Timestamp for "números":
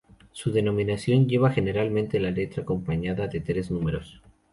3.69-4.19